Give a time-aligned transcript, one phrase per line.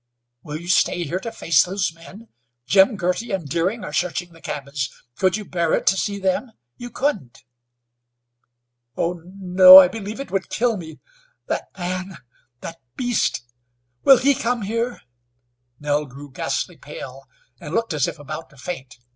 [0.41, 2.29] Will you stay here to face those men?
[2.65, 4.89] Jim Girty and Deering are searching the cabins.
[5.15, 6.53] Could you bear it to see them?
[6.75, 7.43] You couldn't."
[8.97, 9.21] "Oh!
[9.23, 10.99] No, I believe it would kill me!
[11.45, 12.17] That man!
[12.61, 13.43] that beast!
[14.03, 15.01] will he come here?"
[15.79, 17.29] Nell grew ghastly pale,
[17.59, 18.97] and looked as if about to faint.